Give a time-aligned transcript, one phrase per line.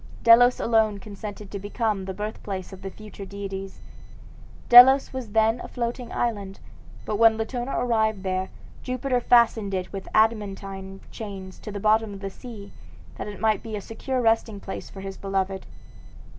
[0.23, 3.79] Delos alone consented to become the birthplace of the future deities.
[4.67, 6.59] Delos was then a floating island;
[7.05, 8.49] but when Latona arrived there,
[8.81, 12.71] Jupiter fastened it with adamantine chains to the bottom of the sea,
[13.19, 15.67] that it might be a secure resting place for his beloved.